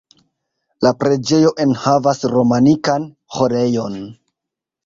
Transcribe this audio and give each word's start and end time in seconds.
La 0.85 0.91
preĝejo 1.03 1.51
enhavas 1.65 2.23
romanikan 2.33 3.07
Ĥorejon. 3.37 4.01